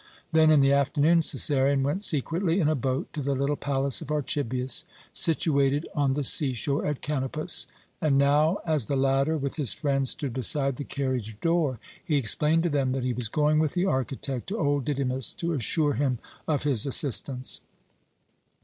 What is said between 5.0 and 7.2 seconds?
situated on the seashore at